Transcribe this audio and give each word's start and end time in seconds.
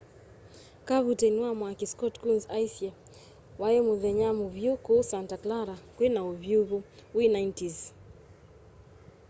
kavuteini 0.87 1.39
wa 1.45 1.51
mwaki 1.59 1.85
scott 1.91 2.15
kouns 2.23 2.45
aisye 2.57 2.89
wai 3.61 3.79
muthenya 3.87 4.29
muvyu 4.39 4.73
kuu 4.85 5.01
santa 5.11 5.37
clara 5.43 5.75
kwina 5.97 6.19
uvyuvu 6.31 6.77
wi 7.15 7.25
90s 7.35 7.77